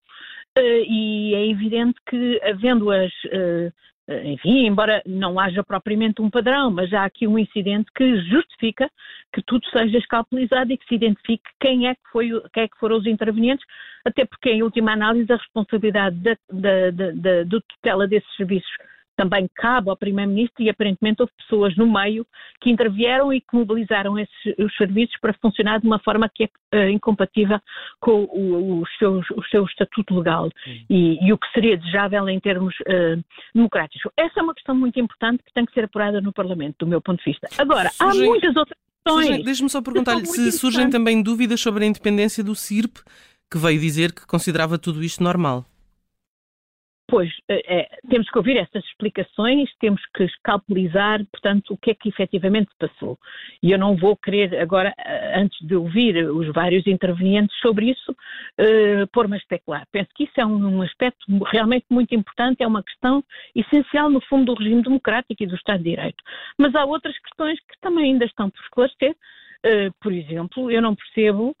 eh, 0.56 0.84
e 0.86 1.34
é 1.34 1.46
evidente 1.48 1.98
que, 2.08 2.40
havendo-as 2.44 3.12
eh, 3.26 3.32
eh, 3.32 3.72
enfim, 4.08 4.66
embora 4.66 5.02
não 5.06 5.38
haja 5.38 5.62
propriamente 5.62 6.20
um 6.20 6.28
padrão, 6.28 6.70
mas 6.70 6.92
há 6.92 7.04
aqui 7.04 7.26
um 7.26 7.38
incidente 7.38 7.90
que 7.94 8.16
justifica 8.22 8.90
que 9.32 9.42
tudo 9.42 9.64
seja 9.70 9.98
escalpelizado 9.98 10.72
e 10.72 10.76
que 10.76 10.86
se 10.86 10.94
identifique 10.94 11.48
quem 11.60 11.86
é 11.86 11.94
que, 11.94 12.10
foi, 12.10 12.28
quem 12.52 12.64
é 12.64 12.68
que 12.68 12.78
foram 12.78 12.96
os 12.96 13.06
intervenientes, 13.06 13.64
até 14.04 14.24
porque, 14.24 14.50
em 14.50 14.62
última 14.62 14.92
análise, 14.92 15.32
a 15.32 15.36
responsabilidade 15.36 16.16
da, 16.16 16.36
da, 16.50 16.90
da, 16.90 17.44
da 17.44 17.60
tutela 17.68 18.08
desses 18.08 18.34
serviços 18.36 18.70
também 19.16 19.48
cabe 19.54 19.90
ao 19.90 19.96
Primeiro-Ministro 19.96 20.62
e 20.62 20.70
aparentemente 20.70 21.22
houve 21.22 21.32
pessoas 21.36 21.76
no 21.76 21.90
meio 21.90 22.26
que 22.60 22.70
intervieram 22.70 23.32
e 23.32 23.40
que 23.40 23.54
mobilizaram 23.54 24.18
esses, 24.18 24.58
os 24.58 24.74
serviços 24.76 25.16
para 25.20 25.34
funcionar 25.34 25.80
de 25.80 25.86
uma 25.86 25.98
forma 25.98 26.30
que 26.32 26.44
é 26.44 26.76
uh, 26.76 26.88
incompatível 26.88 27.58
com 28.00 28.24
o, 28.24 28.80
o, 28.80 28.84
seu, 28.98 29.18
o, 29.18 29.44
seu, 29.50 29.64
estatuto 29.64 30.16
legal 30.16 30.50
e, 30.88 31.18
e, 31.24 31.32
o 31.32 31.38
que 31.38 31.50
seria 31.52 31.76
desejável 31.76 32.28
em 32.28 32.40
termos 32.40 32.74
uh, 32.80 33.22
democráticos. 33.54 34.10
Essa 34.16 34.40
é 34.40 34.42
uma 34.42 34.54
questão 34.54 34.74
muito 34.74 34.98
importante 34.98 35.42
que 35.44 35.52
tem 35.52 35.64
que 35.64 35.72
ser 35.72 35.84
apurada 35.84 36.20
no 36.20 36.32
Parlamento, 36.32 36.76
do 36.80 36.86
meu 36.86 37.00
ponto 37.00 37.18
de 37.18 37.30
vista. 37.30 37.48
Agora, 37.58 37.90
há 37.98 38.14
muitas 38.14 38.54
outras 38.56 38.78
questões. 39.04 39.44
Deixe-me 39.44 39.70
só 39.70 39.82
perguntar-lhe 39.82 40.26
se 40.26 40.52
surgem 40.52 40.88
também 40.88 41.22
dúvidas 41.22 41.60
sobre 41.60 41.84
a 41.84 41.86
independência 41.86 42.42
do 42.42 42.54
CIRP, 42.54 42.98
que 43.50 43.58
veio 43.58 43.80
dizer 43.80 44.12
que 44.12 44.26
considerava 44.26 44.78
tudo 44.78 45.02
isto 45.02 45.22
normal. 45.22 45.66
Pois, 47.08 47.30
é, 47.48 47.88
temos 48.08 48.30
que 48.30 48.38
ouvir 48.38 48.56
essas 48.56 48.82
explicações, 48.84 49.68
temos 49.80 50.00
que 50.16 50.26
calculizar, 50.42 51.22
portanto, 51.30 51.74
o 51.74 51.76
que 51.76 51.90
é 51.90 51.94
que 51.94 52.08
efetivamente 52.08 52.70
passou. 52.78 53.18
E 53.62 53.70
eu 53.70 53.78
não 53.78 53.96
vou 53.96 54.16
querer 54.16 54.58
agora, 54.58 54.94
eh, 54.96 55.38
antes 55.38 55.58
de 55.66 55.74
ouvir 55.74 56.16
os 56.30 56.50
vários 56.54 56.86
intervenientes 56.86 57.54
sobre 57.60 57.90
isso, 57.90 58.12
uh, 58.12 59.06
pôr-me 59.12 59.34
a 59.34 59.38
especular. 59.38 59.86
Penso 59.92 60.08
que 60.14 60.24
isso 60.24 60.40
é 60.40 60.46
um, 60.46 60.78
um 60.78 60.82
aspecto 60.82 61.26
realmente 61.44 61.84
muito 61.90 62.14
importante, 62.14 62.62
é 62.62 62.66
uma 62.66 62.82
questão 62.82 63.22
essencial, 63.54 64.08
no 64.08 64.20
fundo, 64.22 64.46
do 64.46 64.58
regime 64.58 64.82
democrático 64.82 65.42
e 65.42 65.46
do 65.46 65.56
Estado 65.56 65.82
de 65.82 65.90
Direito. 65.90 66.22
Mas 66.56 66.74
há 66.74 66.84
outras 66.84 67.18
questões 67.18 67.58
que 67.60 67.78
também 67.80 68.12
ainda 68.12 68.24
estão 68.24 68.48
por 68.48 68.60
esclarecer. 68.62 69.14
Uh, 69.64 69.92
por 70.00 70.12
exemplo, 70.12 70.70
eu 70.70 70.80
não 70.80 70.94
percebo 70.94 71.54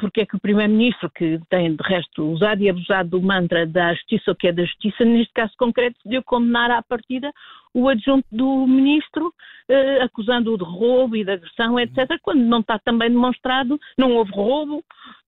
porque 0.00 0.22
é 0.22 0.26
que 0.26 0.36
o 0.36 0.40
Primeiro-Ministro, 0.40 1.10
que 1.10 1.38
tem 1.48 1.76
de 1.76 1.82
resto 1.82 2.24
usado 2.32 2.62
e 2.62 2.70
abusado 2.70 3.10
do 3.10 3.22
mantra 3.22 3.66
da 3.66 3.92
justiça, 3.94 4.32
o 4.32 4.34
que 4.34 4.48
é 4.48 4.52
da 4.52 4.64
justiça, 4.64 5.04
neste 5.04 5.32
caso 5.32 5.52
concreto, 5.58 5.96
decidiu 5.98 6.22
condenar 6.24 6.70
à 6.70 6.82
partida 6.82 7.30
o 7.72 7.88
adjunto 7.88 8.26
do 8.32 8.66
Ministro, 8.66 9.32
eh, 9.68 10.02
acusando-o 10.02 10.58
de 10.58 10.64
roubo 10.64 11.14
e 11.14 11.24
de 11.24 11.30
agressão, 11.30 11.78
etc., 11.78 12.18
quando 12.22 12.40
não 12.40 12.60
está 12.60 12.78
também 12.78 13.10
demonstrado, 13.10 13.78
não 13.96 14.16
houve 14.16 14.32
roubo, 14.32 14.82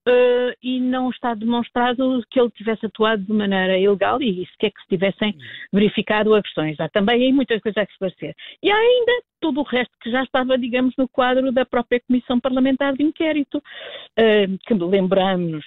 Uh, 0.09 0.50
e 0.61 0.80
não 0.80 1.11
está 1.11 1.32
demonstrado 1.32 2.25
que 2.28 2.40
ele 2.40 2.50
tivesse 2.50 2.87
atuado 2.87 3.23
de 3.23 3.32
maneira 3.32 3.78
ilegal 3.78 4.21
e 4.21 4.44
sequer 4.50 4.73
que 4.73 4.82
se 4.82 4.88
tivessem 4.88 5.32
verificado 5.73 6.35
agressões. 6.35 6.80
Há 6.80 6.88
também 6.88 7.23
aí 7.23 7.32
muitas 7.32 7.61
coisas 7.61 7.76
a 7.76 7.85
esclarecer. 7.85 8.35
E 8.61 8.68
há 8.68 8.76
ainda 8.76 9.12
todo 9.40 9.61
o 9.61 9.64
resto 9.64 9.92
que 10.00 10.11
já 10.11 10.25
estava, 10.25 10.59
digamos, 10.59 10.92
no 10.97 11.09
quadro 11.09 11.52
da 11.52 11.64
própria 11.64 12.00
Comissão 12.00 12.40
Parlamentar 12.40 12.94
de 12.94 13.04
Inquérito, 13.04 13.59
uh, 13.59 14.59
que 14.66 14.75
lembramos 14.75 15.64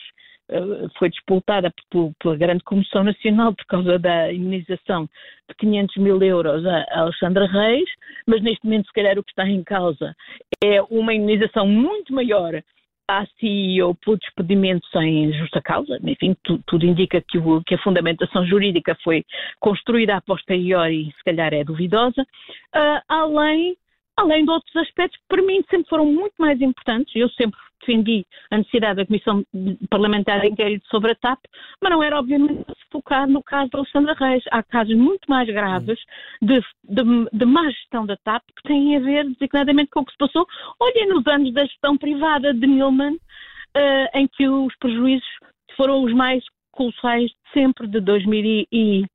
uh, 0.49 0.89
foi 0.97 1.09
disputada 1.09 1.71
pela 2.19 2.35
Grande 2.35 2.63
Comissão 2.63 3.03
Nacional 3.03 3.53
por 3.53 3.65
causa 3.65 3.97
da 3.97 4.31
imunização 4.31 5.07
de 5.49 5.55
500 5.55 5.97
mil 5.97 6.21
euros 6.21 6.65
a 6.65 6.99
Alexandra 6.99 7.45
Reis, 7.47 7.89
mas 8.27 8.41
neste 8.41 8.65
momento, 8.65 8.87
se 8.87 8.93
calhar, 8.93 9.17
o 9.17 9.23
que 9.23 9.31
está 9.31 9.47
em 9.47 9.63
causa 9.63 10.15
é 10.63 10.81
uma 10.89 11.13
imunização 11.13 11.67
muito 11.67 12.13
maior 12.13 12.61
à 13.07 13.25
CEO 13.39 13.95
pelo 13.95 14.17
despedimento 14.17 14.85
sem 14.87 15.31
justa 15.33 15.61
causa. 15.61 15.99
Enfim, 16.03 16.35
tu, 16.43 16.59
tudo 16.65 16.85
indica 16.85 17.21
que, 17.21 17.37
o, 17.37 17.63
que, 17.63 17.75
a 17.75 17.83
fundamentação 17.83 18.45
jurídica 18.45 18.97
foi 19.03 19.23
construída 19.59 20.15
a 20.15 20.21
posteriori 20.21 21.09
e 21.09 21.11
se 21.11 21.23
calhar 21.23 21.53
é 21.53 21.63
duvidosa, 21.63 22.21
uh, 22.21 23.01
além, 23.07 23.77
além 24.17 24.45
de 24.45 24.51
outros 24.51 24.75
aspectos 24.77 25.19
que 25.19 25.27
para 25.27 25.41
mim 25.41 25.63
sempre 25.69 25.87
foram 25.89 26.05
muito 26.05 26.33
mais 26.39 26.59
importantes. 26.61 27.15
Eu 27.15 27.29
sempre 27.29 27.59
defendi 27.85 28.25
a 28.51 28.57
necessidade 28.57 28.97
da 28.97 29.05
Comissão 29.05 29.43
Parlamentar 29.89 30.41
de 30.41 30.47
Inquérito 30.47 30.87
sobre 30.87 31.11
a 31.11 31.15
TAP, 31.15 31.39
mas 31.81 31.91
não 31.91 32.01
era 32.01 32.19
obviamente 32.19 32.65
focar 32.91 33.27
no 33.27 33.43
caso 33.43 33.69
de 33.69 33.77
Alexandra 33.77 34.13
Reis. 34.13 34.43
Há 34.51 34.63
casos 34.63 34.95
muito 34.95 35.29
mais 35.29 35.47
graves 35.47 35.99
de, 36.41 36.59
de, 36.83 37.29
de 37.31 37.45
má 37.45 37.69
gestão 37.69 38.05
da 38.05 38.17
TAP 38.17 38.43
que 38.55 38.67
têm 38.67 38.97
a 38.97 38.99
ver 38.99 39.25
designadamente 39.29 39.91
com 39.91 40.01
o 40.01 40.05
que 40.05 40.11
se 40.11 40.17
passou, 40.17 40.45
olha, 40.79 41.05
nos 41.07 41.25
anos 41.27 41.53
da 41.53 41.65
gestão 41.65 41.97
privada 41.97 42.53
de 42.53 42.65
Nilman, 42.65 43.13
uh, 43.13 44.17
em 44.17 44.27
que 44.27 44.47
os 44.47 44.75
prejuízos 44.77 45.27
foram 45.75 46.03
os 46.03 46.13
mais 46.13 46.43
colossais 46.71 47.29
de 47.29 47.53
sempre, 47.53 47.87
de 47.87 47.99
2000 47.99 48.67
e 48.71 49.05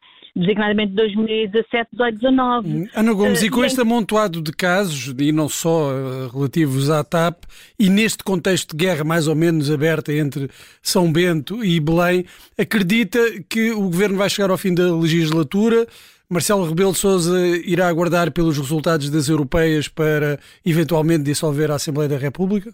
designadamente 0.40 0.94
2017, 0.94 1.90
18, 1.92 2.18
19. 2.18 2.90
Ana 2.94 3.12
Gomes, 3.12 3.42
uh, 3.42 3.44
e 3.44 3.50
com 3.50 3.64
este 3.64 3.80
amontoado 3.80 4.40
de 4.40 4.52
casos, 4.52 5.14
e 5.18 5.30
não 5.32 5.48
só 5.48 5.90
uh, 5.92 6.28
relativos 6.28 6.90
à 6.90 7.04
TAP, 7.04 7.44
e 7.78 7.88
neste 7.90 8.24
contexto 8.24 8.76
de 8.76 8.84
guerra 8.84 9.04
mais 9.04 9.28
ou 9.28 9.34
menos 9.34 9.70
aberta 9.70 10.12
entre 10.12 10.48
São 10.82 11.12
Bento 11.12 11.64
e 11.64 11.78
Belém, 11.78 12.24
acredita 12.58 13.18
que 13.48 13.70
o 13.70 13.82
governo 13.82 14.16
vai 14.16 14.30
chegar 14.30 14.50
ao 14.50 14.58
fim 14.58 14.74
da 14.74 14.94
legislatura? 14.96 15.86
Marcelo 16.28 16.66
Rebelo 16.66 16.92
de 16.92 16.98
Sousa 16.98 17.38
irá 17.64 17.88
aguardar 17.88 18.30
pelos 18.30 18.56
resultados 18.56 19.10
das 19.10 19.28
europeias 19.28 19.88
para 19.88 20.38
eventualmente 20.64 21.24
dissolver 21.24 21.70
a 21.70 21.74
Assembleia 21.74 22.08
da 22.08 22.16
República? 22.16 22.72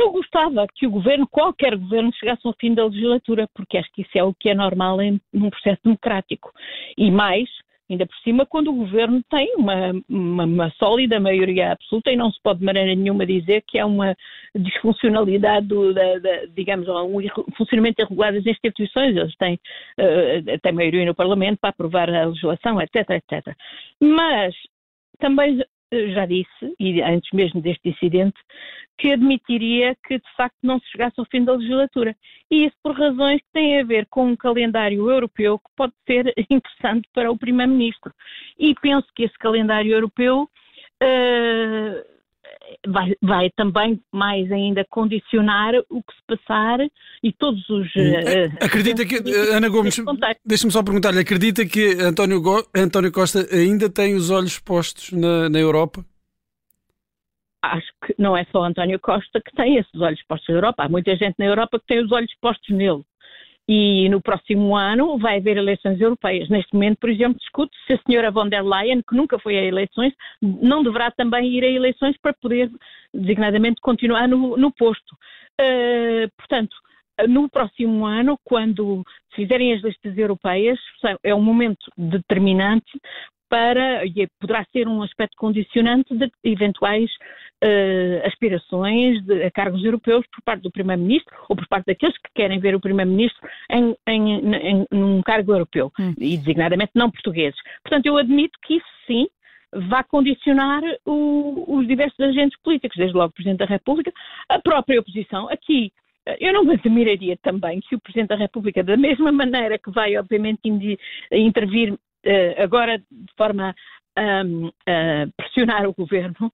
Eu 0.00 0.10
gostava 0.12 0.66
que 0.74 0.86
o 0.86 0.90
governo, 0.90 1.28
qualquer 1.28 1.76
governo, 1.76 2.10
chegasse 2.14 2.40
ao 2.46 2.54
fim 2.58 2.72
da 2.72 2.86
legislatura, 2.86 3.46
porque 3.54 3.76
acho 3.76 3.92
que 3.92 4.00
isso 4.00 4.12
é 4.14 4.24
o 4.24 4.32
que 4.32 4.48
é 4.48 4.54
normal 4.54 4.98
em 5.02 5.20
num 5.30 5.50
processo 5.50 5.78
democrático. 5.84 6.50
E 6.96 7.10
mais, 7.10 7.50
ainda 7.90 8.06
por 8.06 8.16
cima, 8.24 8.46
quando 8.46 8.68
o 8.68 8.76
governo 8.76 9.22
tem 9.28 9.54
uma, 9.56 9.92
uma, 10.08 10.44
uma, 10.44 10.70
sólida 10.78 11.20
maioria 11.20 11.72
absoluta 11.72 12.10
e 12.10 12.16
não 12.16 12.32
se 12.32 12.40
pode 12.42 12.60
de 12.60 12.64
maneira 12.64 12.94
nenhuma 12.94 13.26
dizer 13.26 13.62
que 13.68 13.78
é 13.78 13.84
uma 13.84 14.16
disfuncionalidade, 14.54 15.66
do, 15.66 15.92
da, 15.92 16.18
da, 16.18 16.46
digamos, 16.46 16.88
um 16.88 17.20
funcionamento 17.58 18.00
irregular 18.00 18.32
das 18.32 18.46
instituições. 18.46 19.14
Eles 19.14 19.36
têm, 19.36 19.60
uh, 19.98 20.60
têm 20.62 20.72
maioria 20.72 21.04
no 21.04 21.14
Parlamento 21.14 21.58
para 21.60 21.68
aprovar 21.68 22.08
a 22.08 22.24
legislação, 22.24 22.80
etc, 22.80 23.10
etc. 23.10 23.54
Mas 24.00 24.54
também 25.18 25.62
já 25.92 26.26
disse, 26.26 26.74
e 26.78 27.02
antes 27.02 27.30
mesmo 27.32 27.60
deste 27.60 27.88
incidente, 27.88 28.38
que 28.98 29.12
admitiria 29.12 29.96
que 30.06 30.18
de 30.18 30.34
facto 30.36 30.56
não 30.62 30.78
se 30.78 30.90
chegasse 30.90 31.18
ao 31.18 31.26
fim 31.26 31.44
da 31.44 31.54
legislatura. 31.54 32.14
E 32.50 32.66
isso 32.66 32.76
por 32.82 32.96
razões 32.98 33.40
que 33.40 33.52
têm 33.52 33.80
a 33.80 33.84
ver 33.84 34.06
com 34.06 34.26
um 34.26 34.36
calendário 34.36 35.10
europeu 35.10 35.58
que 35.58 35.70
pode 35.76 35.92
ser 36.06 36.32
interessante 36.50 37.08
para 37.14 37.30
o 37.30 37.38
Primeiro-Ministro. 37.38 38.12
E 38.58 38.74
penso 38.80 39.08
que 39.14 39.24
esse 39.24 39.38
calendário 39.38 39.92
europeu 39.92 40.42
uh, 41.02 42.09
vai, 42.86 43.14
vai, 43.22 43.50
também 43.50 44.00
mais 44.12 44.50
ainda 44.50 44.84
condicionar 44.88 45.74
o 45.88 46.02
que 46.02 46.12
se 46.14 46.36
passar 46.36 46.78
e 47.22 47.32
todos 47.32 47.68
os. 47.68 47.86
Uh, 47.94 48.56
acredita 48.60 49.04
que, 49.04 49.16
Ana 49.52 49.68
Gomes, 49.68 49.96
deixa-me 50.44 50.72
só 50.72 50.82
perguntar-lhe, 50.82 51.20
acredita 51.20 51.66
que 51.66 51.94
António, 52.00 52.40
Go, 52.40 52.62
António 52.74 53.12
Costa 53.12 53.46
ainda 53.52 53.88
tem 53.88 54.14
os 54.14 54.30
olhos 54.30 54.58
postos 54.58 55.12
na, 55.12 55.48
na 55.48 55.58
Europa? 55.58 56.04
acho 57.62 57.88
que 58.04 58.14
não 58.18 58.36
é 58.36 58.44
só 58.50 58.64
António 58.64 58.98
Costa 58.98 59.40
que 59.40 59.54
tem 59.54 59.76
esses 59.76 60.00
olhos 60.00 60.22
postos 60.22 60.48
na 60.48 60.54
Europa. 60.54 60.84
Há 60.84 60.88
muita 60.88 61.14
gente 61.16 61.34
na 61.38 61.46
Europa 61.46 61.78
que 61.78 61.86
tem 61.86 62.02
os 62.02 62.10
olhos 62.10 62.34
postos 62.40 62.74
nele. 62.74 63.02
E 63.72 64.08
no 64.08 64.20
próximo 64.20 64.76
ano 64.76 65.16
vai 65.16 65.36
haver 65.36 65.56
eleições 65.56 66.00
europeias. 66.00 66.48
Neste 66.48 66.74
momento, 66.74 66.98
por 66.98 67.08
exemplo, 67.08 67.38
discute 67.38 67.70
se 67.86 67.92
a 67.92 67.98
senhora 68.04 68.32
von 68.32 68.48
der 68.48 68.64
Leyen, 68.64 69.00
que 69.08 69.14
nunca 69.14 69.38
foi 69.38 69.56
a 69.56 69.62
eleições, 69.62 70.12
não 70.42 70.82
deverá 70.82 71.12
também 71.12 71.48
ir 71.52 71.62
a 71.62 71.68
eleições 71.68 72.16
para 72.20 72.34
poder, 72.34 72.68
designadamente, 73.14 73.80
continuar 73.80 74.26
no, 74.26 74.56
no 74.56 74.72
posto. 74.72 75.12
Uh, 75.60 76.28
portanto, 76.36 76.74
no 77.28 77.48
próximo 77.48 78.04
ano, 78.04 78.36
quando 78.42 79.04
se 79.28 79.36
fizerem 79.36 79.72
as 79.72 79.82
listas 79.84 80.18
europeias, 80.18 80.80
é 81.22 81.32
um 81.32 81.42
momento 81.42 81.92
determinante 81.96 82.90
para, 83.48 84.04
e 84.04 84.26
poderá 84.40 84.64
ser 84.72 84.88
um 84.88 85.00
aspecto 85.02 85.36
condicionante 85.36 86.12
de 86.16 86.28
eventuais 86.42 87.08
uh, 87.62 88.26
aspirações 88.26 89.22
de, 89.24 89.42
a 89.44 89.50
cargos 89.50 89.84
europeus 89.84 90.26
por 90.28 90.42
parte 90.42 90.62
do 90.62 90.70
Primeiro-Ministro 90.70 91.34
ou 91.48 91.56
por 91.56 91.66
parte 91.68 91.86
daqueles 91.86 92.16
que 92.18 92.30
querem 92.34 92.58
ver 92.58 92.74
o 92.74 92.80
Primeiro-Ministro 92.80 93.48
em, 93.70 93.96
em, 94.06 94.54
em, 94.54 94.86
num 94.90 95.22
cargo 95.22 95.52
europeu, 95.52 95.92
hum. 95.98 96.14
e 96.18 96.36
designadamente 96.36 96.92
não 96.94 97.10
portugueses. 97.10 97.58
Portanto, 97.82 98.06
eu 98.06 98.16
admito 98.16 98.58
que 98.62 98.76
isso 98.76 98.86
sim 99.06 99.28
vai 99.72 100.02
condicionar 100.04 100.82
o, 101.06 101.64
os 101.68 101.86
diversos 101.86 102.18
agentes 102.18 102.58
políticos, 102.62 102.96
desde 102.96 103.16
logo 103.16 103.30
o 103.30 103.34
Presidente 103.34 103.58
da 103.58 103.66
República, 103.66 104.12
a 104.48 104.58
própria 104.58 105.00
oposição. 105.00 105.48
Aqui 105.48 105.92
eh, 106.26 106.38
eu 106.40 106.52
não 106.52 106.64
me 106.64 106.74
admiraria 106.74 107.36
também 107.40 107.80
que 107.80 107.94
o 107.94 108.00
Presidente 108.00 108.30
da 108.30 108.36
República, 108.36 108.82
da 108.82 108.96
mesma 108.96 109.30
maneira 109.30 109.78
que 109.78 109.90
vai, 109.90 110.16
obviamente, 110.16 110.60
intervir 111.30 111.92
uh, 111.92 111.98
agora 112.62 112.98
de 112.98 113.32
forma 113.36 113.74
a 114.16 114.42
um, 114.44 114.70
pressionar 115.36 115.86
o 115.86 115.94
governo, 115.94 116.52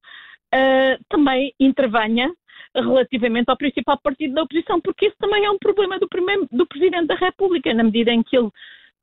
uh, 0.55 1.05
também 1.09 1.53
intervenha 1.59 2.33
relativamente 2.75 3.49
ao 3.49 3.57
principal 3.57 3.99
partido 4.03 4.35
da 4.35 4.43
oposição, 4.43 4.81
porque 4.81 5.07
isso 5.07 5.17
também 5.19 5.45
é 5.45 5.51
um 5.51 5.59
problema 5.59 5.99
do, 5.99 6.09
primeiro, 6.09 6.47
do 6.51 6.67
Presidente 6.67 7.07
da 7.07 7.15
República, 7.15 7.73
na 7.73 7.85
medida 7.85 8.13
em 8.13 8.23
que 8.23 8.37
ele 8.37 8.51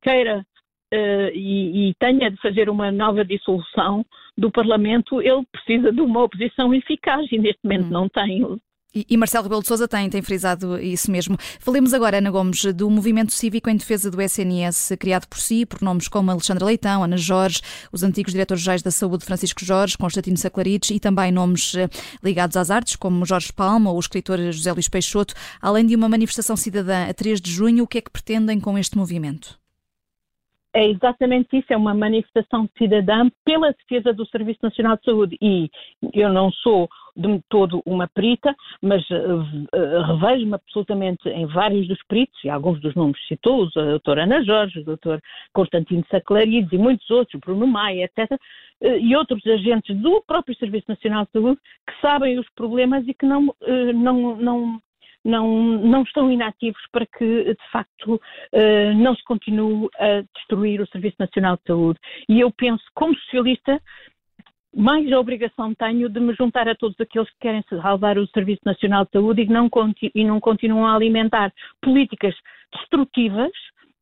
queira 0.02 0.46
Uh, 0.94 1.34
e, 1.34 1.90
e, 1.90 1.94
tenha 1.96 2.30
de 2.30 2.38
fazer 2.38 2.70
uma 2.70 2.92
nova 2.92 3.26
dissolução 3.26 4.06
do 4.38 4.52
Parlamento, 4.52 5.20
ele 5.24 5.44
precisa 5.52 5.92
de 5.92 6.00
uma 6.00 6.22
oposição 6.22 6.72
eficaz 6.72 7.26
e 7.32 7.40
neste 7.40 7.62
momento 7.64 7.88
hum. 7.88 7.90
não 7.90 8.08
tem. 8.08 8.44
E, 8.96 9.18
Marcelo 9.18 9.46
Rebelo 9.46 9.64
de 9.64 9.68
Sousa 9.68 9.88
tem, 9.88 10.08
tem 10.08 10.22
frisado 10.22 10.80
isso 10.80 11.12
mesmo. 11.12 11.36
Falemos 11.60 11.96
agora, 11.96 12.20
Ana 12.20 12.30
Gomes, 12.30 12.64
do 12.76 12.88
movimento 12.92 13.34
cívico 13.34 13.68
em 13.68 13.76
defesa 13.76 14.12
do 14.12 14.22
SNS, 14.22 14.96
criado 15.00 15.28
por 15.28 15.40
si, 15.40 15.66
por 15.66 15.82
nomes 15.82 16.08
como 16.08 16.30
Alexandra 16.30 16.64
Leitão, 16.64 17.04
Ana 17.04 17.18
Jorge, 17.18 17.60
os 17.92 18.04
antigos 18.04 18.34
diretores-gerais 18.34 18.84
da 18.84 18.92
Saúde 18.92 19.26
Francisco 19.26 19.66
Jorge, 19.66 19.98
Constantino 19.98 20.38
Saclarides 20.38 20.92
e 20.92 21.00
também 21.00 21.32
nomes 21.32 21.74
eh, 21.74 21.90
ligados 22.24 22.56
às 22.56 22.70
artes, 22.70 22.96
como 22.96 23.26
Jorge 23.26 23.52
Palma 23.52 23.90
ou 23.90 23.98
o 23.98 24.00
escritor 24.00 24.38
José 24.38 24.72
Luís 24.72 24.88
Peixoto, 24.88 25.34
além 25.60 25.88
de 25.88 25.96
uma 25.96 26.08
manifestação 26.08 26.56
cidadã 26.56 27.10
a 27.10 27.14
3 27.16 27.42
de 27.42 27.50
junho. 27.50 27.86
O 27.86 27.88
que 27.88 27.98
é 27.98 28.02
que 28.02 28.12
pretendem 28.12 28.60
com 28.60 28.78
este 28.78 28.96
movimento? 28.96 29.58
É 30.72 30.88
exatamente 30.88 31.58
isso, 31.58 31.72
é 31.72 31.78
uma 31.78 31.96
manifestação 31.96 32.70
cidadã 32.78 33.30
pela 33.44 33.72
defesa 33.74 34.14
do 34.14 34.26
Serviço 34.28 34.60
Nacional 34.62 34.98
de 34.98 35.06
Saúde. 35.06 35.38
E 35.42 35.70
eu 36.14 36.32
não 36.32 36.52
sou 36.52 36.88
de 37.16 37.42
todo 37.50 37.82
uma 37.86 38.08
perita, 38.08 38.56
mas 38.82 39.04
uh, 39.10 40.02
revejo-me 40.06 40.56
absolutamente 40.56 41.30
em 41.30 41.46
vários 41.46 41.88
dos 41.88 42.02
peritos, 42.08 42.44
e 42.44 42.50
alguns 42.50 42.82
dos 42.82 42.96
nomes 42.96 43.18
citou, 43.28 43.70
a 43.76 43.82
doutora 43.82 44.24
Ana 44.24 44.44
Jorge, 44.44 44.80
o 44.80 44.84
doutor 44.84 45.22
Constantino 45.54 46.04
Saclarides 46.10 46.72
e 46.72 46.78
muitos 46.78 47.10
outros, 47.12 47.40
Bruno 47.40 47.68
Maia, 47.68 48.06
etc., 48.06 48.32
uh, 48.32 48.98
e 49.00 49.16
outros 49.16 49.46
agentes 49.46 49.96
do 49.98 50.24
próprio 50.26 50.58
Serviço 50.58 50.86
Nacional 50.90 51.26
de 51.26 51.32
Saúde 51.32 51.60
que 51.88 52.02
sabem 52.02 52.40
os 52.40 52.50
problemas 52.56 53.08
e 53.08 53.14
que 53.14 53.26
não, 53.26 53.54
não, 53.94 54.36
não 54.38 54.82
não, 55.26 55.48
não 55.80 56.04
estão 56.04 56.30
inativos 56.30 56.82
para 56.92 57.06
que, 57.06 57.44
de 57.46 57.72
facto, 57.72 58.20
não 58.98 59.16
se 59.16 59.24
continue 59.24 59.88
a 59.98 60.22
destruir 60.36 60.82
o 60.82 60.88
Serviço 60.88 61.16
Nacional 61.20 61.56
de 61.56 61.64
Saúde. 61.66 62.00
E 62.28 62.42
eu 62.42 62.52
penso, 62.52 62.84
como 62.94 63.16
socialista, 63.16 63.82
mais 64.76 65.12
a 65.12 65.20
obrigação 65.20 65.74
tenho 65.76 66.10
de 66.10 66.20
me 66.20 66.34
juntar 66.34 66.68
a 66.68 66.76
todos 66.76 67.00
aqueles 67.00 67.30
que 67.30 67.40
querem 67.42 67.64
salvar 67.70 68.18
o 68.18 68.28
Serviço 68.28 68.62
Nacional 68.66 69.06
de 69.06 69.12
Saúde 69.12 69.44
e 69.44 69.46
não, 69.46 69.70
e 70.16 70.26
não 70.26 70.40
continuam 70.40 70.86
a 70.86 70.96
alimentar 70.96 71.54
políticas 71.82 72.34
destrutivas 72.74 73.52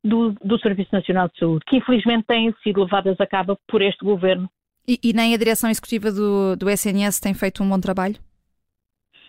do, 0.03 0.31
do, 0.43 0.57
Serviço 0.59 0.89
Nacional 0.93 1.27
de 1.29 1.37
Saúde, 1.37 1.65
que 1.67 1.77
infelizmente 1.77 2.25
têm 2.25 2.53
sido 2.63 2.83
levadas 2.83 3.19
a 3.19 3.27
cabo 3.27 3.57
por 3.67 3.81
este 3.81 4.03
governo. 4.03 4.49
E, 4.87 4.99
e 5.03 5.13
nem 5.13 5.33
a 5.33 5.37
direção 5.37 5.69
executiva 5.69 6.11
do, 6.11 6.55
do 6.55 6.69
SNS 6.69 7.19
tem 7.19 7.33
feito 7.33 7.61
um 7.61 7.69
bom 7.69 7.79
trabalho? 7.79 8.15